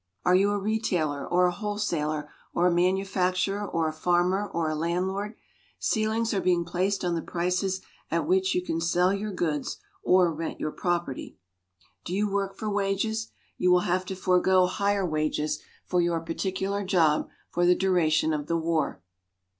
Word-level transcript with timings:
Are 0.25 0.33
you 0.33 0.49
a 0.49 0.57
retailer 0.59 1.27
or 1.27 1.45
a 1.45 1.51
wholesaler 1.51 2.31
or 2.55 2.65
a 2.65 2.71
manufacturer 2.73 3.63
or 3.63 3.87
a 3.87 3.93
farmer 3.93 4.47
or 4.49 4.67
a 4.67 4.73
landlord? 4.75 5.35
Ceilings 5.77 6.33
are 6.33 6.41
being 6.41 6.65
placed 6.65 7.05
on 7.05 7.13
the 7.13 7.21
prices 7.21 7.81
at 8.09 8.25
which 8.25 8.55
you 8.55 8.63
can 8.63 8.81
sell 8.81 9.13
your 9.13 9.31
goods 9.31 9.77
or 10.01 10.33
rent 10.33 10.59
your 10.59 10.71
property. 10.71 11.37
Do 12.03 12.15
you 12.15 12.27
work 12.27 12.57
for 12.57 12.67
wages? 12.67 13.29
You 13.59 13.69
will 13.69 13.81
have 13.81 14.03
to 14.05 14.15
forego 14.15 14.65
higher 14.65 15.05
wages 15.05 15.61
for 15.85 16.01
your 16.01 16.19
particular 16.21 16.83
job 16.83 17.29
for 17.51 17.67
the 17.67 17.75
duration 17.75 18.33
of 18.33 18.47
the 18.47 18.57
war. 18.57 19.03